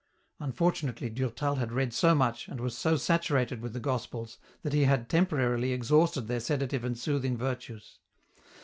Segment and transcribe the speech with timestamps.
[0.39, 4.85] Unfortunately, Durtal had read so much, and was so saturated with the Gospels, that he
[4.85, 7.99] had temporarily ex hausted their sedative and soothing virtues.